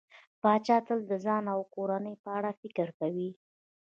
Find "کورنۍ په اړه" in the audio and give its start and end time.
1.75-2.51